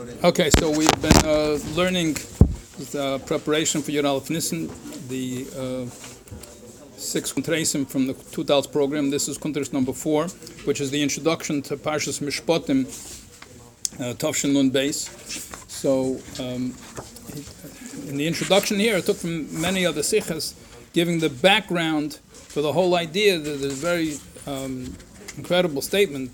Okay, 0.00 0.48
so 0.48 0.70
we've 0.70 1.02
been 1.02 1.26
uh, 1.26 1.58
learning 1.74 2.14
the 2.92 3.20
preparation 3.26 3.82
for 3.82 3.90
Aleph 3.90 4.30
Nissen, 4.30 4.70
the 5.08 5.46
uh, 5.54 5.90
six 6.96 7.34
Kuntresim 7.34 7.86
from 7.86 8.06
the 8.06 8.14
Tutals 8.14 8.70
program. 8.70 9.10
This 9.10 9.28
is 9.28 9.36
Kuntres 9.36 9.74
number 9.74 9.92
four, 9.92 10.28
which 10.64 10.80
is 10.80 10.90
the 10.90 11.02
introduction 11.02 11.60
to 11.62 11.76
Parshas 11.76 12.22
Mishpotim, 12.22 12.86
uh, 14.00 14.14
Tavshin 14.14 14.54
Nun 14.54 14.70
Beis. 14.70 15.10
So, 15.68 16.18
um, 16.42 16.74
in 18.08 18.16
the 18.16 18.26
introduction 18.26 18.78
here, 18.78 18.96
I 18.96 19.02
took 19.02 19.18
from 19.18 19.60
many 19.60 19.84
other 19.84 20.02
sikhs, 20.02 20.54
giving 20.94 21.18
the 21.18 21.28
background 21.28 22.20
for 22.32 22.62
the 22.62 22.72
whole 22.72 22.94
idea 22.94 23.38
that 23.38 23.62
a 23.62 23.68
very 23.68 24.16
um, 24.46 24.96
incredible 25.36 25.82
statement 25.82 26.30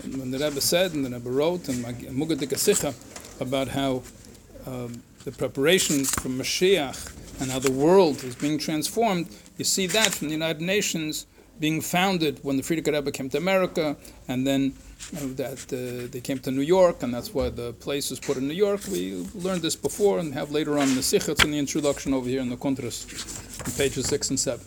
when 0.00 0.30
the 0.30 0.38
Rebbe 0.38 0.60
said 0.60 0.94
and 0.94 1.04
the 1.04 1.10
Rebbe 1.10 1.30
wrote 1.30 1.68
and 1.68 1.84
Mugadik 1.84 2.56
Sikha 2.58 2.94
about 3.40 3.68
how 3.68 4.02
um, 4.66 5.02
the 5.24 5.32
preparation 5.32 6.04
for 6.04 6.28
Mashiach 6.28 7.40
and 7.40 7.50
how 7.50 7.58
the 7.58 7.70
world 7.70 8.22
is 8.24 8.34
being 8.34 8.58
transformed, 8.58 9.28
you 9.58 9.64
see 9.64 9.86
that 9.86 10.14
from 10.14 10.28
the 10.28 10.32
United 10.32 10.62
Nations 10.62 11.26
being 11.60 11.80
founded 11.80 12.40
when 12.42 12.56
the 12.56 12.62
Frierdiker 12.62 12.92
Rebbe 12.92 13.12
came 13.12 13.28
to 13.30 13.38
America, 13.38 13.96
and 14.26 14.46
then 14.46 14.72
uh, 15.16 15.20
that 15.36 15.60
uh, 15.72 16.10
they 16.10 16.20
came 16.20 16.38
to 16.40 16.50
New 16.50 16.62
York, 16.62 17.02
and 17.02 17.14
that's 17.14 17.32
why 17.34 17.50
the 17.50 17.72
place 17.74 18.10
was 18.10 18.18
put 18.18 18.36
in 18.36 18.48
New 18.48 18.54
York. 18.54 18.80
We 18.90 19.24
learned 19.34 19.62
this 19.62 19.76
before 19.76 20.18
and 20.18 20.34
have 20.34 20.50
later 20.50 20.78
on 20.78 20.94
the 20.94 21.02
Sichats 21.02 21.44
in 21.44 21.50
the 21.52 21.58
introduction 21.58 22.14
over 22.14 22.28
here 22.28 22.40
in 22.40 22.48
the 22.48 22.56
Kuntres, 22.56 23.06
on 23.64 23.72
pages 23.72 24.06
six 24.06 24.30
and 24.30 24.40
seven. 24.40 24.66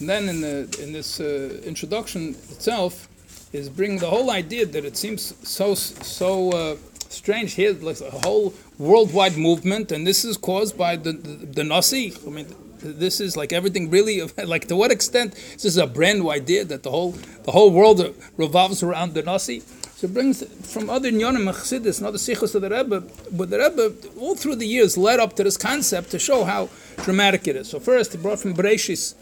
And 0.00 0.08
then 0.08 0.28
in, 0.28 0.40
the, 0.40 0.78
in 0.82 0.92
this 0.92 1.20
uh, 1.20 1.60
introduction 1.64 2.30
itself 2.50 3.08
is 3.52 3.68
bring 3.68 3.98
the 3.98 4.08
whole 4.08 4.30
idea 4.30 4.66
that 4.66 4.84
it 4.84 4.96
seems 4.96 5.34
so 5.48 5.74
so 5.74 6.50
uh, 6.50 6.76
strange 7.08 7.54
here, 7.54 7.72
like 7.74 8.00
a 8.00 8.10
whole 8.10 8.54
worldwide 8.78 9.36
movement, 9.36 9.92
and 9.92 10.06
this 10.06 10.24
is 10.24 10.36
caused 10.36 10.76
by 10.76 10.96
the 10.96 11.12
the, 11.12 11.46
the 11.58 11.64
Nasi. 11.64 12.14
I 12.26 12.30
mean, 12.30 12.46
this 12.78 13.20
is 13.20 13.36
like 13.36 13.52
everything 13.52 13.90
really 13.90 14.20
like 14.44 14.66
to 14.68 14.76
what 14.76 14.90
extent 14.90 15.34
this 15.52 15.64
is 15.64 15.76
a 15.76 15.86
brand 15.86 16.20
new 16.20 16.30
idea 16.30 16.64
that 16.64 16.82
the 16.82 16.90
whole 16.90 17.12
the 17.44 17.52
whole 17.52 17.70
world 17.70 18.14
revolves 18.36 18.82
around 18.82 19.14
the 19.14 19.22
Nasi. 19.22 19.60
So 19.96 20.06
it 20.08 20.14
brings 20.14 20.42
from 20.72 20.90
other 20.90 21.12
Nyonim 21.12 21.46
and 21.48 21.56
Chassidus 21.56 21.98
and 21.98 22.08
other 22.08 22.18
Sichos 22.18 22.56
of 22.56 22.62
the 22.62 22.70
Rebbe, 22.70 23.04
but 23.30 23.50
the 23.50 23.58
Rebbe 23.58 23.94
all 24.18 24.34
through 24.34 24.56
the 24.56 24.66
years 24.66 24.98
led 24.98 25.20
up 25.20 25.36
to 25.36 25.44
this 25.44 25.56
concept 25.56 26.10
to 26.10 26.18
show 26.18 26.42
how 26.42 26.70
dramatic 27.04 27.46
it 27.46 27.54
is. 27.54 27.68
So 27.68 27.78
first, 27.78 28.10
he 28.12 28.18
brought 28.18 28.40
from 28.40 28.54
Bereshis 28.54 29.14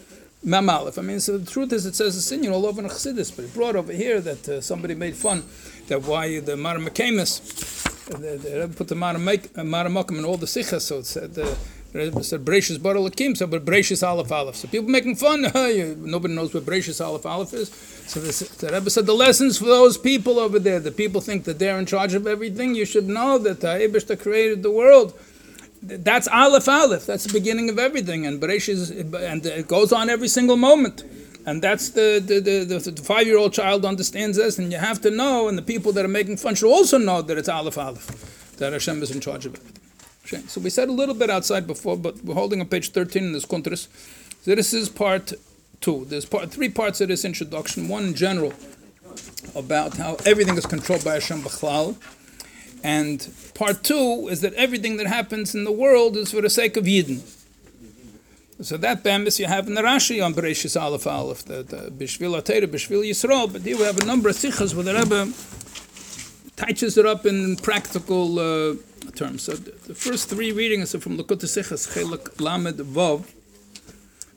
Mem 0.43 0.69
Aleph. 0.69 0.97
I 0.97 1.03
mean, 1.03 1.19
so 1.19 1.37
the 1.37 1.49
truth 1.49 1.71
is, 1.71 1.85
it 1.85 1.95
says 1.95 2.15
a 2.15 2.21
sin 2.21 2.47
all 2.51 2.65
over 2.65 2.81
Chassidus, 2.81 3.35
but 3.35 3.45
he 3.45 3.51
brought 3.51 3.75
over 3.75 3.93
here 3.93 4.19
that 4.21 4.49
uh, 4.49 4.61
somebody 4.61 4.95
made 4.95 5.15
fun 5.15 5.43
that 5.87 6.01
why 6.03 6.39
the 6.39 6.53
Maramakamis, 6.53 7.43
the, 8.07 8.37
the 8.37 8.73
put 8.75 8.87
the 8.87 8.95
Maramakim 8.95 10.17
in 10.17 10.25
all 10.25 10.37
the 10.37 10.47
Sichas, 10.47 10.81
so 10.81 10.99
it 10.99 11.05
said. 11.05 11.37
Uh, 11.37 11.53
it 11.93 12.23
said 12.23 12.45
Bereshis 12.45 12.81
Bar 12.81 12.93
Lakim, 12.93 13.35
so 13.35 13.45
but 13.47 13.65
Bereshis 13.65 14.01
Aleph 14.01 14.31
Aleph. 14.31 14.55
So 14.55 14.69
people 14.69 14.89
making 14.89 15.17
fun. 15.17 15.41
Nobody 15.53 16.33
knows 16.33 16.53
what 16.53 16.63
Bereshis 16.63 17.05
Aleph 17.05 17.25
Aleph 17.25 17.53
is. 17.53 17.69
So 18.07 18.21
this, 18.21 18.39
the 18.39 18.69
Rebbe 18.69 18.89
said 18.89 19.05
the 19.05 19.13
lessons 19.13 19.57
for 19.57 19.65
those 19.65 19.97
people 19.97 20.39
over 20.39 20.57
there. 20.57 20.79
The 20.79 20.91
people 20.91 21.19
think 21.19 21.43
that 21.43 21.59
they're 21.59 21.77
in 21.77 21.85
charge 21.85 22.13
of 22.13 22.27
everything. 22.27 22.75
You 22.75 22.85
should 22.85 23.09
know 23.09 23.37
that 23.39 23.59
the 23.59 23.67
Eibishter 23.67 24.17
created 24.17 24.63
the 24.63 24.71
world 24.71 25.13
that's 25.81 26.27
Aleph 26.27 26.67
Aleph. 26.67 27.05
That's 27.05 27.25
the 27.25 27.33
beginning 27.33 27.69
of 27.69 27.79
everything, 27.79 28.25
and 28.25 28.41
Bereshit 28.41 29.13
and 29.15 29.45
it 29.45 29.67
goes 29.67 29.91
on 29.91 30.09
every 30.09 30.27
single 30.27 30.57
moment. 30.57 31.03
And 31.45 31.61
that's 31.61 31.89
the 31.89 32.21
the, 32.23 32.39
the, 32.39 32.65
the, 32.65 32.91
the 32.91 33.01
five 33.01 33.25
year 33.25 33.37
old 33.37 33.53
child 33.53 33.83
understands 33.85 34.37
this, 34.37 34.59
and 34.59 34.71
you 34.71 34.77
have 34.77 35.01
to 35.01 35.11
know, 35.11 35.47
and 35.47 35.57
the 35.57 35.63
people 35.63 35.91
that 35.93 36.05
are 36.05 36.15
making 36.19 36.37
fun 36.37 36.55
should 36.55 36.71
also 36.71 36.97
know 36.97 37.21
that 37.21 37.37
it's 37.37 37.49
Aleph 37.49 37.77
Aleph, 37.77 38.55
that 38.57 38.73
Hashem 38.73 39.01
is 39.01 39.11
in 39.11 39.21
charge 39.21 39.45
of 39.45 39.55
everything. 39.55 39.81
So 40.47 40.61
we 40.61 40.69
said 40.69 40.87
a 40.87 40.93
little 40.93 41.15
bit 41.15 41.29
outside 41.29 41.67
before, 41.67 41.97
but 41.97 42.23
we're 42.23 42.35
holding 42.35 42.61
on 42.61 42.67
page 42.67 42.91
13 42.91 43.23
in 43.23 43.33
this 43.33 43.45
Kuntris. 43.45 43.87
So 44.43 44.55
this 44.55 44.73
is 44.73 44.87
part 44.87 45.33
two. 45.81 46.05
There's 46.05 46.25
part, 46.25 46.51
three 46.51 46.69
parts 46.69 47.01
of 47.01 47.09
this 47.09 47.25
introduction. 47.25 47.89
One 47.89 48.05
in 48.05 48.13
general 48.13 48.53
about 49.55 49.97
how 49.97 50.15
everything 50.25 50.57
is 50.57 50.65
controlled 50.65 51.03
by 51.03 51.15
Hashem 51.15 51.41
B'chlal 51.41 51.97
and 52.83 53.27
part 53.53 53.83
two 53.83 54.27
is 54.29 54.41
that 54.41 54.53
everything 54.53 54.97
that 54.97 55.07
happens 55.07 55.53
in 55.53 55.63
the 55.63 55.71
world 55.71 56.17
is 56.17 56.31
for 56.31 56.41
the 56.41 56.49
sake 56.49 56.77
of 56.77 56.85
Yidden. 56.85 57.21
So 58.61 58.77
that 58.77 59.03
Bambis 59.03 59.39
you 59.39 59.47
have 59.47 59.67
in 59.67 59.73
the 59.73 59.81
Rashi 59.81 60.23
on 60.23 60.35
Bereshis 60.35 60.79
Aleph 60.79 61.07
Aleph, 61.07 61.45
the, 61.45 61.63
the 61.63 61.91
Bishvil 61.91 62.39
Atera, 62.39 62.67
Bishvil 62.67 63.03
Yisrael, 63.03 63.51
but 63.51 63.63
here 63.63 63.77
we 63.77 63.83
have 63.83 63.99
a 63.99 64.05
number 64.05 64.29
of 64.29 64.35
sichas 64.35 64.75
where 64.75 64.83
the 64.83 64.93
Rebbe 64.93 65.33
touches 66.55 66.95
it 66.95 67.05
up 67.07 67.25
in 67.25 67.55
practical 67.55 68.37
uh, 68.37 68.75
terms. 69.15 69.43
So 69.43 69.53
the, 69.53 69.71
the, 69.87 69.95
first 69.95 70.29
three 70.29 70.51
readings 70.51 70.93
are 70.93 70.99
from 70.99 71.17
Likkutei 71.17 71.49
Sichas, 71.49 71.91
Chelik 71.91 72.39
Lamed 72.39 72.77
Vav, 72.77 73.25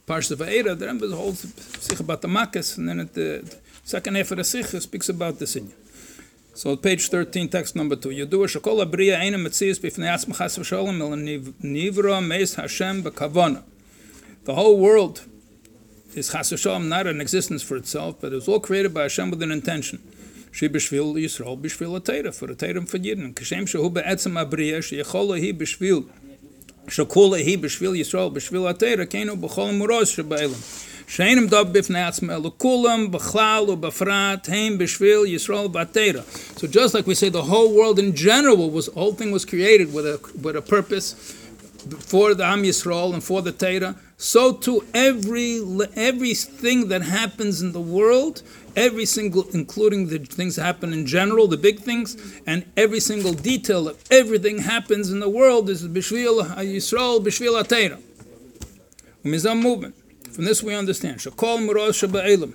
Parsha 0.06 0.36
Va'era, 0.36 0.78
the 0.78 0.86
Rebbe 0.86 1.14
holds 1.14 1.40
sich 1.82 2.00
about 2.00 2.22
the 2.22 2.28
Makkes, 2.28 2.78
and 2.78 2.88
then 2.88 3.00
at 3.00 3.12
the, 3.12 3.42
the 3.44 3.58
second 3.84 4.14
half 4.14 4.30
of 4.30 4.38
the 4.38 4.42
Sichas 4.42 4.82
speaks 4.82 5.10
about 5.10 5.38
the 5.38 5.44
Sinya. 5.44 5.72
So 6.56 6.76
page 6.76 7.08
13, 7.08 7.48
text 7.48 7.74
number 7.74 7.96
2. 7.96 8.10
Yudua 8.10 8.46
shakol 8.46 8.80
abriya 8.86 9.18
eina 9.18 9.34
metzias 9.34 9.80
bifnei 9.80 10.06
atzma 10.06 10.36
chas 10.36 10.56
v'sholem 10.56 11.52
nivra 11.60 12.24
meis 12.24 12.54
Hashem 12.54 13.02
b'kavona. 13.02 13.64
The 14.44 14.54
whole 14.54 14.78
world 14.78 15.22
is 16.14 16.30
chas 16.30 16.52
v'sholem, 16.52 16.86
not 16.86 17.08
an 17.08 17.20
existence 17.20 17.64
for 17.64 17.76
itself, 17.76 18.20
but 18.20 18.30
it 18.32 18.36
was 18.36 18.46
all 18.46 18.60
created 18.60 18.94
by 18.94 19.02
Hashem 19.02 19.30
with 19.30 19.42
an 19.42 19.50
intention. 19.50 20.00
She 20.52 20.68
b'shvil 20.68 21.14
Yisrael 21.14 21.60
b'shvil 21.60 21.96
a 21.96 22.30
for 22.30 22.48
a 22.48 22.54
teira 22.54 22.88
for 22.88 22.98
Yidden. 22.98 23.34
Kashem 23.34 23.64
shehu 23.64 23.92
be'etzem 23.92 24.40
abriya, 24.40 24.78
sheyechola 24.78 25.40
hi 25.40 25.52
b'shvil, 25.52 26.08
shakula 26.86 27.42
hi 27.42 27.56
b'shvil 27.60 27.98
Yisrael 27.98 28.32
b'shvil 28.32 28.70
a 28.70 28.74
teira, 28.74 29.06
kenu 29.08 29.36
b'chol 29.36 29.76
muros 29.76 30.14
sheba'ilim. 30.14 30.93
Bifnei 31.06 32.06
atzmei 32.08 32.42
lukulam 32.42 33.10
b'chlal 33.10 33.76
u'bafrat 33.76 34.46
heim 34.46 34.78
b'shvil 34.78 35.26
Yisrael 35.26 35.70
b'atera. 35.70 36.24
So 36.58 36.66
just 36.66 36.94
like 36.94 37.06
we 37.06 37.14
say 37.14 37.28
the 37.28 37.42
whole 37.42 37.74
world 37.74 37.98
in 37.98 38.14
general 38.14 38.70
was, 38.70 38.86
whole 38.88 39.12
thing 39.12 39.32
was 39.32 39.44
created 39.44 39.92
with 39.92 40.06
a, 40.06 40.20
with 40.42 40.56
a 40.56 40.62
purpose 40.62 41.40
for 42.00 42.34
the 42.34 42.44
Am 42.44 42.62
Yisrael 42.62 43.12
and 43.12 43.22
for 43.22 43.42
the 43.42 43.52
Torah, 43.52 43.96
so 44.16 44.52
too 44.52 44.86
every 44.94 45.60
everything 45.96 46.88
that 46.88 47.02
happens 47.02 47.60
in 47.60 47.72
the 47.72 47.80
world, 47.80 48.42
every 48.74 49.04
single, 49.04 49.46
including 49.50 50.08
the 50.08 50.18
things 50.18 50.56
that 50.56 50.62
happen 50.62 50.92
in 50.92 51.04
general, 51.04 51.46
the 51.46 51.58
big 51.58 51.80
things, 51.80 52.16
and 52.46 52.64
every 52.76 53.00
single 53.00 53.32
detail 53.32 53.88
of 53.88 54.02
everything 54.10 54.58
happens 54.58 55.10
in 55.10 55.20
the 55.20 55.28
world 55.28 55.68
is 55.68 55.86
Bishvil 55.86 56.42
Yisrael, 56.56 57.22
Bishvil 57.22 57.62
Atera. 57.62 58.00
Mizam 59.24 59.62
movement. 59.62 59.94
From 60.34 60.44
this 60.46 60.62
we 60.64 60.74
understand. 60.74 61.20
Shakol 61.20 61.58
Murosh. 61.64 62.52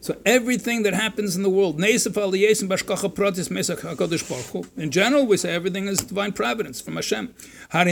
So 0.00 0.16
everything 0.26 0.82
that 0.82 0.94
happens 0.94 1.36
in 1.36 1.44
the 1.44 1.50
world, 1.50 1.80
in 4.76 4.90
general, 4.90 5.26
we 5.26 5.36
say 5.36 5.54
everything 5.54 5.86
is 5.86 5.98
divine 5.98 6.32
providence 6.32 6.80
from 6.80 6.96
Hashem. 6.96 7.34
But 7.70 7.88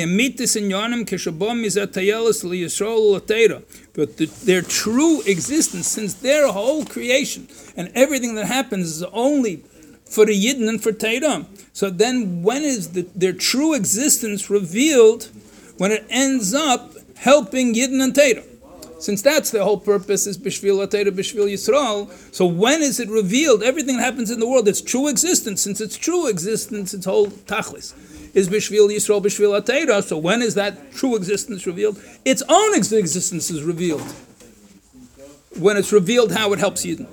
the, 4.17 4.27
their 4.45 4.63
true 4.63 5.23
existence, 5.23 5.87
since 5.89 6.15
their 6.15 6.49
whole 6.53 6.85
creation 6.85 7.49
and 7.77 7.93
everything 7.95 8.35
that 8.35 8.47
happens 8.47 8.87
is 8.89 9.03
only 9.05 9.65
for 10.05 10.27
the 10.27 10.33
Yidden 10.33 10.69
and 10.69 10.83
for 10.83 10.93
Torah. 10.93 11.47
So 11.73 11.91
then, 11.91 12.43
when 12.43 12.63
is 12.63 12.91
the, 12.91 13.03
their 13.15 13.33
true 13.33 13.75
existence 13.75 14.51
revealed? 14.51 15.31
When 15.79 15.91
it 15.91 16.07
ends 16.09 16.55
up 16.55 16.95
helping 17.17 17.75
Yidden 17.75 18.03
and 18.03 18.15
Torah. 18.15 18.45
Since 19.05 19.21
that's 19.21 19.51
the 19.51 19.63
whole 19.63 19.77
purpose 19.77 20.27
is 20.27 20.39
Bishvil 20.39 20.83
Atera, 20.83 21.11
Bishvil 21.11 21.53
Yisrael, 21.53 22.11
so 22.35 22.47
when 22.47 22.81
is 22.81 22.99
it 22.99 23.11
revealed? 23.11 23.63
Everything 23.63 23.99
that 23.99 24.03
happens 24.03 24.31
in 24.31 24.41
the 24.41 24.49
world, 24.49 24.67
its 24.67 24.81
true 24.81 25.09
existence, 25.09 25.61
since 25.61 25.79
its 25.79 25.99
true 25.99 26.27
existence, 26.27 26.95
its 26.95 27.05
whole 27.05 27.27
tachlis, 27.27 27.93
is 28.35 28.49
Bishvil 28.49 28.89
Yisrael, 28.89 29.23
Bishvil 29.23 29.61
Atera, 29.61 30.03
so 30.03 30.17
when 30.17 30.41
is 30.41 30.55
that 30.55 30.91
true 30.95 31.17
existence 31.17 31.67
revealed? 31.67 32.03
Its 32.25 32.43
own 32.49 32.75
existence 32.75 33.51
is 33.51 33.63
revealed. 33.63 34.01
When 35.59 35.77
it's 35.77 35.93
revealed 35.93 36.33
how 36.33 36.55
it 36.55 36.59
helps 36.59 36.87
Yidden. 36.87 37.07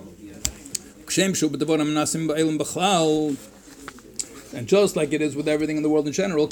And 4.53 4.67
just 4.67 4.95
like 4.95 5.11
it 5.11 5.21
is 5.21 5.35
with 5.35 5.49
everything 5.49 5.75
in 5.75 5.83
the 5.83 5.89
world 5.89 6.07
in 6.07 6.13
general, 6.13 6.47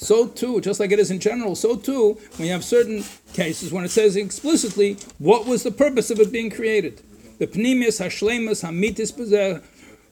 so 0.00 0.26
too, 0.26 0.62
just 0.62 0.80
like 0.80 0.92
it 0.92 0.98
is 0.98 1.10
in 1.10 1.20
general, 1.20 1.54
so 1.54 1.76
too, 1.76 2.18
you 2.38 2.50
have 2.52 2.64
certain 2.64 3.04
cases 3.34 3.70
when 3.70 3.84
it 3.84 3.90
says 3.90 4.16
explicitly 4.16 4.96
what 5.18 5.44
was 5.44 5.62
the 5.62 5.70
purpose 5.70 6.10
of 6.10 6.18
it 6.18 6.32
being 6.32 6.48
created. 6.48 7.02
The 7.38 7.46
pnimius 7.46 8.00
hashlemus 8.00 8.64
hamitis 8.64 9.12
b'zeh 9.12 9.62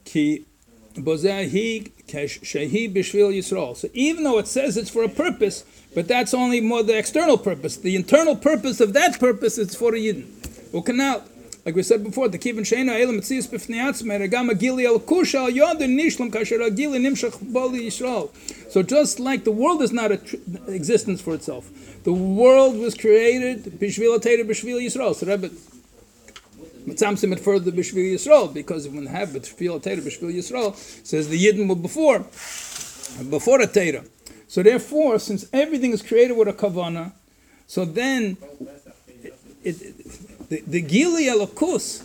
ki 0.05 0.45
b'zeh 0.95 1.51
hi 1.51 1.91
shehi 2.07 2.95
b'shvil 2.95 3.35
yisrael. 3.35 3.75
So 3.75 3.89
even 3.95 4.25
though 4.25 4.39
it 4.39 4.47
says 4.47 4.77
it's 4.77 4.91
for 4.91 5.05
a 5.05 5.09
purpose, 5.09 5.65
but 5.95 6.07
that's 6.07 6.35
only 6.35 6.61
more 6.61 6.83
the 6.83 6.99
external 6.99 7.39
purpose. 7.39 7.79
The 7.79 7.97
internal 7.97 8.37
purpose 8.37 8.81
of 8.81 8.93
that 8.93 9.19
purpose 9.19 9.57
is 9.57 9.75
for 9.75 9.95
a 9.95 9.99
yidden. 9.99 10.27
Ukanal. 10.73 11.23
Like 11.69 11.75
we 11.75 11.83
said 11.83 12.03
before, 12.03 12.29
the 12.29 12.39
kivin 12.39 12.61
sheina 12.61 12.99
elam 12.99 13.17
mitzias 13.17 13.47
b'fnei 13.47 13.93
regam 14.27 14.49
agili 14.49 14.87
el 14.87 14.99
kusha 15.01 15.41
al 15.41 15.51
yodin 15.51 15.99
nishlam 16.01 16.33
kasher 16.33 16.67
agili 16.67 16.99
nimshach 16.99 17.53
bali 17.53 17.83
yisrael. 17.83 18.31
So 18.71 18.83
just 18.83 19.21
like 19.21 19.45
the 19.45 19.51
world 19.51 19.83
is 19.83 19.93
not 19.93 20.11
an 20.11 20.63
existence 20.69 21.21
for 21.21 21.35
itself, 21.35 21.71
the 22.05 22.13
world 22.15 22.79
was 22.79 22.95
created 22.95 23.65
b'shvil 23.65 24.19
atayra 24.19 24.49
b'shvil 24.49 24.81
yisrael. 24.81 25.15
So 25.15 25.27
Rebbe 25.27 25.51
Mitzamsim 26.87 27.35
it 27.35 27.41
further 27.41 27.71
b'shvil 27.71 28.15
yisrael 28.15 28.55
because 28.55 28.89
when 28.89 29.05
have 29.05 29.29
b'shvil 29.29 29.79
atayra 29.79 30.01
b'shvil 30.01 30.35
yisrael 30.35 30.75
says 31.05 31.29
the 31.29 31.39
yidden 31.39 31.69
were 31.69 31.75
before 31.75 32.21
before 33.29 33.59
Torah. 33.67 34.05
So 34.47 34.63
therefore, 34.63 35.19
since 35.19 35.45
everything 35.53 35.93
is 35.93 36.01
created 36.01 36.35
with 36.35 36.49
a 36.49 36.55
kavana, 36.55 37.13
so 37.67 37.85
then 37.85 38.39
it, 39.63 39.83
it, 39.83 40.28
the, 40.49 40.63
the 40.67 40.81
Gili 40.81 41.25
Elokus 41.25 42.05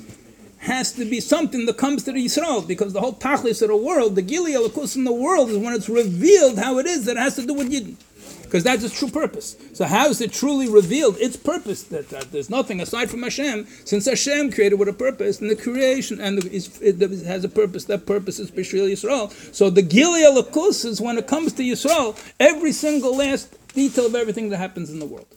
has 0.59 0.93
to 0.93 1.03
be 1.03 1.19
something 1.19 1.65
that 1.65 1.77
comes 1.77 2.03
to 2.03 2.11
the 2.11 2.25
Yisrael, 2.25 2.65
because 2.65 2.93
the 2.93 3.01
whole 3.01 3.13
tachlis 3.13 3.61
of 3.61 3.67
the 3.67 3.75
world, 3.75 4.15
the 4.15 4.21
Gili 4.21 4.53
Elokus 4.53 4.95
in 4.95 5.03
the 5.03 5.13
world 5.13 5.49
is 5.49 5.57
when 5.57 5.73
it's 5.73 5.89
revealed 5.89 6.57
how 6.57 6.77
it 6.79 6.85
is 6.85 7.05
that 7.05 7.17
it 7.17 7.19
has 7.19 7.35
to 7.35 7.45
do 7.45 7.53
with 7.53 7.71
Yidden. 7.71 7.95
Because 8.43 8.63
that's 8.63 8.83
its 8.83 8.97
true 8.97 9.09
purpose. 9.09 9.57
So 9.73 9.85
how 9.85 10.07
is 10.09 10.21
it 10.21 10.31
truly 10.31 10.69
revealed? 10.69 11.17
Its 11.17 11.35
purpose 11.35 11.83
that, 11.83 12.09
that 12.09 12.31
there's 12.31 12.51
nothing 12.51 12.79
aside 12.79 13.09
from 13.09 13.23
Hashem, 13.23 13.65
since 13.83 14.05
Hashem 14.05 14.51
created 14.51 14.77
with 14.77 14.87
a 14.87 14.93
purpose, 14.93 15.41
and 15.41 15.49
the 15.49 15.55
creation 15.55 16.21
and 16.21 16.37
the, 16.37 16.51
is, 16.51 16.79
it 16.79 17.01
has 17.25 17.43
a 17.43 17.49
purpose. 17.49 17.85
That 17.85 18.05
purpose 18.05 18.39
is 18.39 18.51
Bishvil 18.51 18.91
Yisrael. 18.91 19.31
So 19.53 19.69
the 19.69 19.81
Gili 19.81 20.21
Elokus 20.21 20.85
is 20.85 21.01
when 21.01 21.17
it 21.17 21.27
comes 21.27 21.53
to 21.53 21.63
Yisrael, 21.63 22.15
every 22.39 22.71
single 22.71 23.17
last 23.17 23.57
detail 23.73 24.05
of 24.05 24.15
everything 24.15 24.49
that 24.49 24.57
happens 24.57 24.91
in 24.91 24.99
the 24.99 25.05
world 25.05 25.27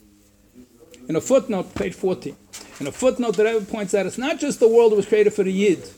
in 1.07 1.15
a 1.15 1.21
footnote, 1.21 1.73
page 1.73 1.93
14. 1.93 2.35
In 2.79 2.87
a 2.87 2.91
footnote, 2.91 3.37
the 3.37 3.45
Rebbe 3.45 3.65
points 3.65 3.93
out 3.93 4.05
it's 4.05 4.17
not 4.17 4.39
just 4.39 4.59
the 4.59 4.67
world 4.67 4.91
that 4.91 4.97
was 4.97 5.05
created 5.05 5.33
for 5.33 5.43
the 5.43 5.51
Yid, 5.51 5.89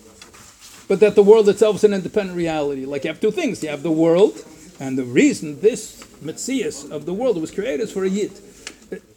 but 0.88 1.00
that 1.00 1.16
the 1.16 1.24
world 1.24 1.50
itself 1.50 1.78
is 1.78 1.84
an 1.84 1.94
independent 1.94 2.38
reality. 2.38 2.86
Like 2.86 3.04
you 3.04 3.10
have 3.10 3.20
two 3.20 3.32
things 3.32 3.64
you 3.64 3.70
have 3.70 3.84
the 3.84 3.92
world, 3.92 4.44
and 4.80 4.98
the 4.98 5.04
reason 5.04 5.60
this 5.62 6.04
Metzias 6.24 6.90
of 6.92 7.06
the 7.06 7.14
world 7.14 7.40
was 7.40 7.52
created 7.52 7.82
is 7.82 7.92
for 7.92 8.04
a 8.04 8.10
Yid. 8.10 8.32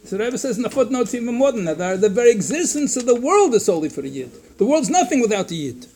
So 0.03 0.17
the 0.17 0.23
Rebbe 0.23 0.37
says 0.37 0.57
in 0.57 0.63
the 0.63 0.69
footnotes 0.69 1.13
even 1.13 1.35
more 1.35 1.51
than 1.51 1.65
that, 1.65 1.77
the 2.01 2.09
very 2.09 2.31
existence 2.31 2.95
of 2.97 3.05
the 3.05 3.19
world 3.19 3.53
is 3.53 3.65
solely 3.65 3.89
for 3.89 4.01
the 4.01 4.09
Yid. 4.09 4.31
The 4.57 4.65
world's 4.65 4.89
nothing 4.89 5.21
without 5.21 5.47
the 5.47 5.55
Yid. 5.55 5.87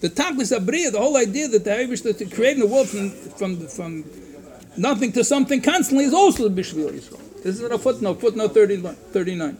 The 0.00 0.10
Taklis 0.10 0.56
Abriya, 0.56 0.92
the 0.92 0.98
whole 0.98 1.16
idea 1.16 1.48
that 1.48 1.64
the 1.64 1.70
that 1.70 2.32
creating 2.34 2.60
the 2.60 2.66
world 2.66 2.88
from, 2.88 3.10
from, 3.10 3.66
from 3.68 4.04
nothing 4.76 5.12
to 5.12 5.24
something 5.24 5.62
constantly 5.62 6.04
is 6.04 6.12
also 6.12 6.48
the 6.48 6.62
Bishvil 6.62 6.90
Yisrael. 6.90 7.23
This 7.43 7.59
is 7.59 7.61
a 7.61 7.77
footnote, 7.77 8.19
footnote 8.19 8.53
39. 8.53 8.95
39. 9.13 9.57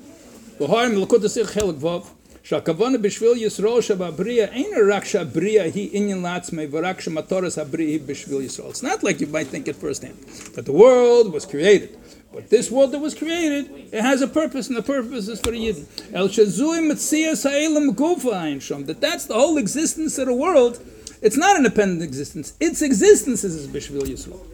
V'horim 0.59 1.01
l'kut 1.01 1.23
asich 1.23 1.47
chelik 1.47 1.79
vav, 1.79 2.05
שהכוונה 2.43 2.97
בשביל 2.97 3.33
ישרול 3.37 3.81
שבבריאה 3.81 4.45
אין 4.45 4.71
רק 4.91 5.05
שהבריאה 5.05 5.63
היא 5.63 5.89
עניין 5.93 6.21
לעצמי 6.21 6.67
ורק 6.71 7.01
שמטורס 7.01 7.57
הבריאה 7.57 7.89
היא 7.89 7.99
בשביל 8.05 8.41
ישרול. 8.41 8.71
It's 8.71 8.83
not 8.83 9.03
like 9.03 9.21
you 9.21 9.27
might 9.27 9.47
think 9.47 9.67
it 9.67 9.75
firsthand, 9.75 10.17
that 10.55 10.65
the 10.65 10.71
world 10.71 11.33
was 11.33 11.45
created. 11.45 11.89
But 12.31 12.49
this 12.49 12.69
world 12.69 12.91
that 12.91 12.99
was 12.99 13.15
created, 13.15 13.69
it 13.91 14.01
has 14.01 14.21
a 14.21 14.27
purpose, 14.27 14.67
and 14.67 14.77
the 14.77 14.83
purpose 14.83 15.27
is 15.27 15.39
for 15.39 15.51
the 15.51 15.57
Yidden. 15.57 15.85
El 16.13 16.29
shazui 16.29 16.79
metzias 16.89 17.43
ha'elam 17.43 17.95
gufa 17.95 18.33
ein 18.33 18.59
shom. 18.59 18.85
That 18.85 19.01
that's 19.01 19.25
the 19.25 19.33
whole 19.33 19.57
existence 19.57 20.17
of 20.19 20.27
the 20.27 20.33
world. 20.33 20.79
It's 21.21 21.37
not 21.37 21.57
an 21.57 21.65
independent 21.65 22.03
existence. 22.03 22.53
Its 22.59 22.81
existence 22.81 23.43
is 23.43 23.67
Bishvil 23.67 24.03
Yisrael. 24.03 24.52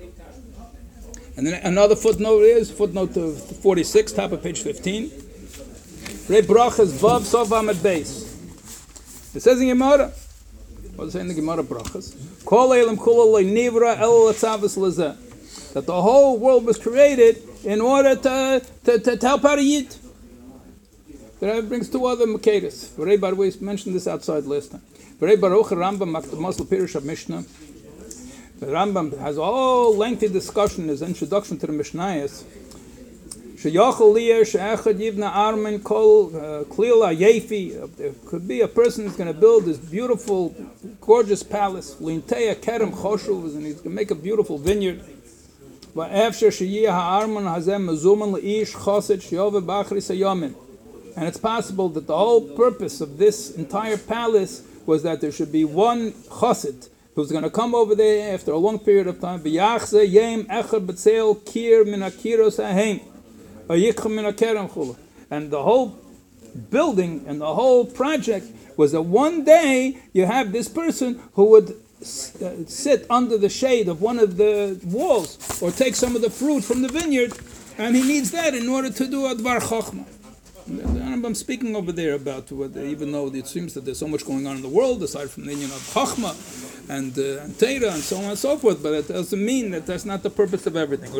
And 1.40 1.46
then 1.46 1.62
another 1.64 1.96
footnote 1.96 2.42
is 2.42 2.70
footnote 2.70 3.14
46, 3.14 4.12
top 4.12 4.32
of 4.32 4.42
page 4.42 4.60
15. 4.60 5.04
Re 6.28 6.42
brachas 6.42 6.92
vav 6.92 7.22
sovam 7.22 7.70
at 7.70 7.82
base. 7.82 8.28
It 9.34 9.40
says 9.40 9.58
in 9.58 9.68
Gemara. 9.68 10.08
What 10.96 11.06
does 11.06 11.14
it 11.14 11.18
say 11.18 11.20
in 11.20 11.28
the 11.28 11.34
Gemara 11.34 11.62
brachas? 11.62 12.44
Kol 12.44 12.74
elam 12.74 12.98
kula 12.98 13.42
nivra 13.42 13.98
el 13.98 14.30
lezeh. 14.30 15.72
That 15.72 15.86
the 15.86 16.02
whole 16.02 16.38
world 16.38 16.66
was 16.66 16.76
created 16.76 17.42
in 17.64 17.80
order 17.80 18.16
to, 18.16 18.62
to, 18.84 18.98
to, 18.98 19.16
to 19.16 19.26
help 19.26 19.46
out 19.46 19.58
a 19.58 19.62
yid. 19.62 19.96
The 21.38 21.46
Rebbe 21.46 21.62
brings 21.68 21.88
two 21.88 22.04
other 22.04 22.26
Makedas. 22.26 22.94
The 22.96 23.34
way, 23.34 23.52
mentioned 23.62 23.94
this 23.94 24.06
outside 24.06 24.44
last 24.44 24.72
time. 24.72 24.82
Ray 25.18 25.36
Baruch 25.36 25.68
Rambam 25.68 26.10
Muslim 26.38 26.68
Pirush 26.68 26.96
of 26.96 27.06
Mishnah. 27.06 27.44
The 28.60 28.66
Rambam 28.66 29.18
has 29.18 29.38
a 29.38 29.42
whole 29.42 29.96
lengthy 29.96 30.28
discussion 30.28 30.82
in 30.82 30.90
his 30.90 31.00
introduction 31.00 31.58
to 31.60 31.66
the 31.66 31.72
Mishnayos. 31.72 32.42
Uh, 32.42 33.70
Yefi. 37.08 37.96
There 37.96 38.12
could 38.26 38.46
be 38.46 38.60
a 38.60 38.68
person 38.68 39.06
who's 39.06 39.16
going 39.16 39.32
to 39.32 39.40
build 39.40 39.64
this 39.64 39.78
beautiful, 39.78 40.54
gorgeous 41.00 41.42
palace. 41.42 41.94
Kerem 41.94 42.92
and 43.56 43.64
he's 43.64 43.76
going 43.76 43.84
to 43.84 43.88
make 43.88 44.10
a 44.10 44.14
beautiful 44.14 44.58
vineyard. 44.58 45.02
And 51.16 51.28
it's 51.28 51.38
possible 51.38 51.88
that 51.88 52.06
the 52.06 52.16
whole 52.16 52.42
purpose 52.42 53.00
of 53.00 53.16
this 53.16 53.52
entire 53.52 53.96
palace 53.96 54.62
was 54.84 55.02
that 55.02 55.22
there 55.22 55.32
should 55.32 55.50
be 55.50 55.64
one 55.64 56.12
choset 56.28 56.90
who's 57.14 57.30
going 57.30 57.44
to 57.44 57.50
come 57.50 57.74
over 57.74 57.94
there 57.94 58.34
after 58.34 58.52
a 58.52 58.56
long 58.56 58.78
period 58.78 59.06
of 59.06 59.20
time. 59.20 59.42
And 65.30 65.50
the 65.50 65.62
whole 65.62 65.98
building 66.70 67.24
and 67.26 67.40
the 67.40 67.54
whole 67.54 67.84
project 67.84 68.46
was 68.76 68.92
that 68.92 69.02
one 69.02 69.44
day 69.44 69.98
you 70.12 70.26
have 70.26 70.52
this 70.52 70.68
person 70.68 71.20
who 71.34 71.44
would 71.44 71.70
uh, 71.70 72.64
sit 72.66 73.06
under 73.10 73.36
the 73.36 73.48
shade 73.48 73.88
of 73.88 74.00
one 74.00 74.18
of 74.18 74.36
the 74.36 74.80
walls 74.84 75.60
or 75.62 75.70
take 75.70 75.94
some 75.94 76.16
of 76.16 76.22
the 76.22 76.30
fruit 76.30 76.64
from 76.64 76.82
the 76.82 76.88
vineyard, 76.88 77.32
and 77.76 77.94
he 77.94 78.02
needs 78.02 78.30
that 78.30 78.54
in 78.54 78.68
order 78.68 78.90
to 78.90 79.06
do 79.06 79.22
Advar 79.22 79.60
I'm 80.70 81.34
speaking 81.34 81.74
over 81.76 81.92
there 81.92 82.14
about 82.14 82.50
what, 82.52 82.76
even 82.76 83.12
though 83.12 83.26
it 83.28 83.46
seems 83.46 83.74
that 83.74 83.84
there's 83.84 83.98
so 83.98 84.08
much 84.08 84.24
going 84.24 84.46
on 84.46 84.56
in 84.56 84.62
the 84.62 84.68
world 84.68 85.02
aside 85.02 85.30
from 85.30 85.46
the 85.46 85.52
union 85.52 85.70
of 85.70 85.78
Chachma 85.94 86.32
and 86.88 87.16
uh, 87.18 87.42
and 87.42 87.52
Teira 87.54 87.92
and 87.92 88.02
so 88.02 88.16
on 88.18 88.24
and 88.24 88.38
so 88.38 88.56
forth, 88.56 88.82
but 88.82 88.92
it 88.92 89.08
doesn't 89.08 89.44
mean 89.44 89.70
that 89.72 89.86
that's 89.86 90.04
not 90.04 90.22
the 90.22 90.30
purpose 90.30 90.66
of 90.66 90.76
everything. 90.76 91.10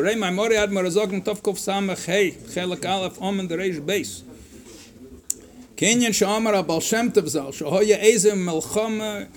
Kenyan 5.81 6.13
Shamar 6.13 6.63
Abal 6.63 6.81
Shem 6.81 7.11
Zal 7.27 7.51
Shahoya 7.51 7.99
Melchama 7.99 9.27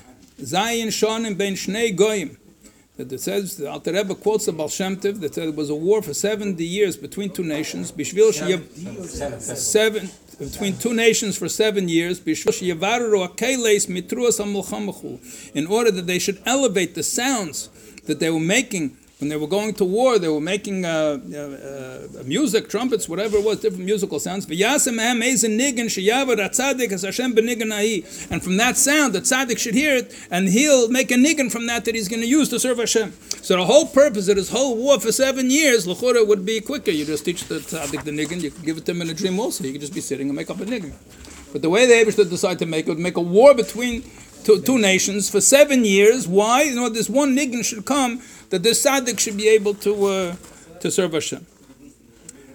Zayin 0.40 0.88
Shonim 0.88 1.38
Ben 1.38 1.54
Shnei 1.54 1.96
Goyim. 1.96 2.36
That 2.96 3.10
it 3.10 3.20
says 3.20 3.56
the 3.56 3.68
Alter 3.68 3.92
Rebbe 3.92 4.14
quotes 4.14 4.46
the 4.46 4.52
Baal 4.52 4.68
Shem 4.68 4.96
Tov 4.96 5.20
that 5.20 5.34
said 5.34 5.48
it 5.48 5.56
was 5.56 5.68
a 5.68 5.74
war 5.74 6.00
for 6.00 6.14
70 6.14 6.64
years 6.64 6.96
between 6.96 7.30
two 7.30 7.42
nations. 7.42 7.90
Bishvil 7.90 8.32
seven 9.56 10.10
between 10.38 10.76
two 10.76 10.94
nations 10.94 11.36
for 11.36 11.48
seven 11.48 11.88
years. 11.88 12.20
Bishvil 12.20 12.52
Sheyevaru 12.52 13.28
Akeles 13.28 13.88
Mitruas 13.88 14.38
Hamulchamachu. 14.38 15.54
In 15.56 15.66
order 15.66 15.90
that 15.90 16.06
they 16.06 16.20
should 16.20 16.40
elevate 16.46 16.94
the 16.94 17.02
sounds 17.02 17.68
that 18.06 18.20
they 18.20 18.30
were 18.30 18.38
making 18.38 18.96
when 19.24 19.30
they 19.30 19.36
were 19.36 19.46
going 19.46 19.72
to 19.72 19.86
war, 19.86 20.18
they 20.18 20.28
were 20.28 20.38
making 20.38 20.84
uh, 20.84 21.18
uh, 21.32 21.38
uh, 21.38 22.22
music, 22.24 22.68
trumpets, 22.68 23.08
whatever 23.08 23.38
it 23.38 23.44
was, 23.44 23.58
different 23.58 23.86
musical 23.86 24.20
sounds. 24.20 24.44
And 24.44 24.54
from 24.54 24.60
that 28.58 28.76
sound, 28.76 29.14
the 29.14 29.22
tzaddik 29.22 29.58
should 29.58 29.74
hear 29.74 29.96
it, 29.96 30.14
and 30.30 30.50
he'll 30.50 30.90
make 30.90 31.10
a 31.10 31.14
niggin 31.14 31.50
from 31.50 31.66
that 31.68 31.86
that 31.86 31.94
he's 31.94 32.08
going 32.08 32.20
to 32.20 32.28
use 32.28 32.50
to 32.50 32.60
serve 32.60 32.76
Hashem. 32.76 33.14
So 33.40 33.56
the 33.56 33.64
whole 33.64 33.86
purpose 33.86 34.28
of 34.28 34.36
this 34.36 34.50
whole 34.50 34.76
war 34.76 35.00
for 35.00 35.10
seven 35.10 35.50
years, 35.50 35.86
l'chora, 35.86 36.26
would 36.26 36.44
be 36.44 36.60
quicker. 36.60 36.90
You 36.90 37.06
just 37.06 37.24
teach 37.24 37.44
the 37.44 37.60
tzaddik 37.60 38.04
the 38.04 38.10
niggin, 38.10 38.42
you 38.42 38.50
give 38.50 38.76
it 38.76 38.84
to 38.84 38.92
him 38.92 39.00
in 39.00 39.08
a 39.08 39.14
dream 39.14 39.40
also. 39.40 39.64
You 39.64 39.72
could 39.72 39.80
just 39.80 39.94
be 39.94 40.02
sitting 40.02 40.28
and 40.28 40.36
make 40.36 40.50
up 40.50 40.60
a 40.60 40.66
niggin. 40.66 40.92
But 41.50 41.62
the 41.62 41.70
way 41.70 41.86
the 41.86 41.94
Abishah 41.94 42.28
decide 42.28 42.58
to 42.58 42.66
make 42.66 42.86
it 42.86 42.90
would 42.90 42.98
make 42.98 43.16
a 43.16 43.22
war 43.22 43.54
between 43.54 44.02
two, 44.44 44.60
two 44.60 44.78
nations 44.78 45.30
for 45.30 45.40
seven 45.40 45.84
years. 45.86 46.28
Why? 46.28 46.62
You 46.64 46.74
know, 46.74 46.90
this 46.90 47.08
one 47.08 47.34
niggin 47.34 47.64
should 47.64 47.86
come 47.86 48.20
that 48.50 48.62
the 48.62 48.70
tzaddik 48.70 49.18
should 49.18 49.36
be 49.36 49.48
able 49.48 49.74
to 49.74 50.06
uh, 50.06 50.36
to 50.80 50.90
serve 50.90 51.12
Hashem. 51.12 51.46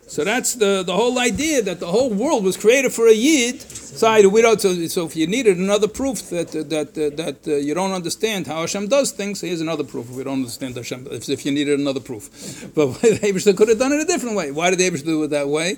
So 0.09 0.23
that's 0.23 0.55
the, 0.55 0.81
the 0.83 0.95
whole 0.95 1.19
idea 1.19 1.61
that 1.61 1.79
the 1.79 1.85
whole 1.85 2.09
world 2.09 2.43
was 2.43 2.57
created 2.57 2.91
for 2.91 3.07
a 3.07 3.13
yid. 3.13 3.61
So 3.61 4.27
we 4.29 4.41
don't. 4.41 4.59
So, 4.59 4.73
so 4.87 5.05
if 5.05 5.15
you 5.15 5.27
needed 5.27 5.57
another 5.57 5.87
proof 5.87 6.29
that 6.31 6.51
that 6.51 6.89
uh, 6.97 7.15
that 7.15 7.47
uh, 7.47 7.55
you 7.57 7.75
don't 7.75 7.91
understand 7.91 8.47
how 8.47 8.61
Hashem 8.61 8.87
does 8.87 9.11
things, 9.11 9.41
here's 9.41 9.61
another 9.61 9.83
proof. 9.83 10.09
If 10.09 10.15
we 10.15 10.23
don't 10.23 10.39
understand 10.39 10.75
Hashem, 10.75 11.07
if, 11.11 11.29
if 11.29 11.45
you 11.45 11.51
needed 11.51 11.79
another 11.79 11.99
proof, 11.99 12.71
but 12.75 13.03
Abraham 13.03 13.55
could 13.55 13.69
have 13.69 13.77
done 13.77 13.91
it 13.91 14.01
a 14.01 14.05
different 14.05 14.35
way. 14.35 14.51
Why 14.51 14.71
did 14.71 14.81
Abraham 14.81 15.05
do 15.05 15.23
it 15.23 15.27
that 15.27 15.47
way? 15.47 15.77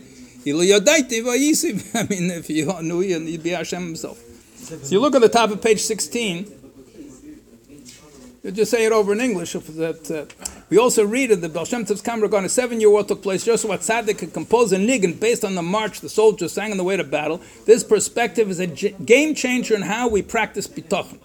I 1.94 2.04
mean, 2.04 2.32
if 2.32 2.50
you 2.50 2.72
knew, 2.82 3.02
you'd 3.02 3.44
be 3.44 3.50
Hashem 3.50 3.84
himself. 3.84 4.18
So 4.56 4.78
you 4.96 5.02
look 5.02 5.14
at 5.14 5.22
the 5.22 5.30
top 5.30 5.52
of 5.52 5.62
page 5.62 5.82
16. 5.82 6.61
You 8.44 8.50
just 8.52 8.72
say 8.72 8.86
it 8.86 8.92
over 8.92 9.14
in 9.14 9.22
English. 9.22 9.54
That 9.54 10.34
We 10.70 10.80
also 10.80 11.06
read 11.06 11.30
in 11.30 11.42
the 11.42 11.50
Baal 11.50 11.64
Shem 11.66 11.86
Tov's 11.86 12.02
a 12.02 12.50
seven-year 12.50 12.90
war 12.90 13.04
took 13.04 13.22
place. 13.22 13.46
Joshua 13.46 13.78
Tzaddik 13.78 14.20
had 14.20 14.34
composed 14.34 14.74
a 14.74 14.78
niggin 14.78 15.20
based 15.20 15.46
on 15.46 15.54
the 15.54 15.62
march 15.62 16.02
the 16.02 16.10
soldiers 16.10 16.52
sang 16.52 16.72
on 16.72 16.78
the 16.78 16.84
way 16.84 16.98
to 16.98 17.04
battle. 17.04 17.40
This 17.68 17.84
perspective 17.84 18.50
is 18.50 18.60
a 18.60 18.66
j- 18.66 18.96
game 19.06 19.36
changer 19.36 19.76
in 19.76 19.84
how 19.84 20.08
we 20.08 20.24
practice 20.24 20.68
bitachon. 20.68 21.20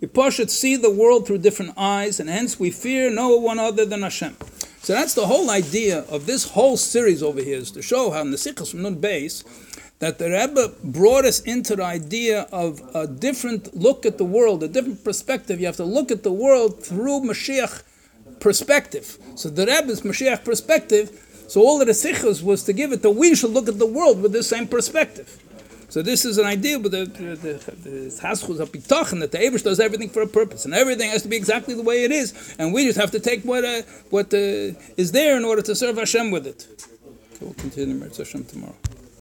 We 0.00 0.30
should 0.30 0.50
see 0.50 0.74
the 0.74 0.90
world 0.90 1.26
through 1.26 1.38
different 1.38 1.74
eyes, 1.76 2.18
and 2.18 2.28
hence 2.28 2.58
we 2.58 2.70
fear 2.72 3.10
no 3.10 3.36
one 3.36 3.60
other 3.60 3.84
than 3.84 4.02
Hashem. 4.02 4.36
So 4.82 4.94
that's 4.94 5.14
the 5.14 5.26
whole 5.26 5.50
idea 5.50 6.00
of 6.08 6.26
this 6.26 6.50
whole 6.50 6.78
series 6.78 7.22
over 7.22 7.42
here, 7.42 7.58
is 7.58 7.70
to 7.72 7.82
show 7.82 8.10
how 8.10 8.24
the 8.24 8.38
from 8.38 8.82
Nun 8.82 8.94
base 8.94 9.44
that 10.00 10.18
the 10.18 10.30
Rebbe 10.30 10.74
brought 10.82 11.24
us 11.24 11.40
into 11.40 11.76
the 11.76 11.84
idea 11.84 12.48
of 12.52 12.82
a 12.94 13.06
different 13.06 13.76
look 13.76 14.04
at 14.04 14.16
the 14.18 14.24
world, 14.24 14.62
a 14.62 14.68
different 14.68 15.04
perspective. 15.04 15.60
You 15.60 15.66
have 15.66 15.76
to 15.76 15.84
look 15.84 16.10
at 16.10 16.22
the 16.22 16.32
world 16.32 16.82
through 16.82 17.20
Mashiach 17.20 17.82
perspective. 18.40 19.18
So 19.36 19.50
the 19.50 19.66
Rebbe's 19.66 20.00
Mashiach 20.00 20.42
perspective, 20.42 21.44
so 21.48 21.60
all 21.60 21.80
of 21.80 21.86
the 21.86 21.94
Sikhs 21.94 22.42
was 22.42 22.64
to 22.64 22.72
give 22.72 22.92
it 22.92 23.02
that 23.02 23.10
we 23.10 23.34
should 23.34 23.50
look 23.50 23.68
at 23.68 23.78
the 23.78 23.86
world 23.86 24.22
with 24.22 24.32
the 24.32 24.42
same 24.42 24.66
perspective. 24.66 25.42
So 25.90 26.02
this 26.02 26.24
is 26.24 26.38
an 26.38 26.46
idea, 26.46 26.78
but 26.78 26.92
the 26.92 27.06
Haschus 28.22 28.60
of 28.60 28.70
Bitachon, 28.72 29.18
that 29.20 29.32
the 29.32 29.38
Abish 29.38 29.64
does 29.64 29.80
everything 29.80 30.08
for 30.08 30.22
a 30.22 30.26
purpose, 30.26 30.64
and 30.64 30.72
everything 30.72 31.10
has 31.10 31.22
to 31.22 31.28
be 31.28 31.36
exactly 31.36 31.74
the 31.74 31.82
way 31.82 32.04
it 32.04 32.12
is, 32.12 32.54
and 32.60 32.72
we 32.72 32.86
just 32.86 32.98
have 32.98 33.10
to 33.10 33.18
take 33.18 33.42
what 33.42 33.64
uh, 33.64 33.82
what 34.08 34.32
uh, 34.32 34.72
is 34.96 35.10
there 35.10 35.36
in 35.36 35.44
order 35.44 35.62
to 35.62 35.74
serve 35.74 35.96
Hashem 35.98 36.30
with 36.30 36.46
it. 36.46 36.60
So 36.60 37.46
we'll 37.46 37.54
continue 37.54 37.98
Mirz 37.98 38.18
Hashem 38.18 38.44
tomorrow. 38.44 38.76